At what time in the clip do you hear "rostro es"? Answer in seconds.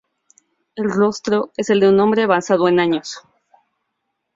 0.89-1.69